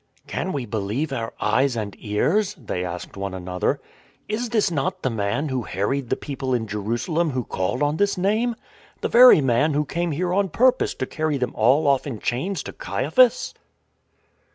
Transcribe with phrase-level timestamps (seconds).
[0.25, 3.79] "Can we believe our eyes and ears?" they asked one another."
[4.27, 8.17] Is this not the man who harried the people in Jerusalem who called on this
[8.17, 8.55] Name;
[9.01, 12.63] the very man who came here on purpose to carry them all off in chains
[12.63, 13.53] to Caiaphas?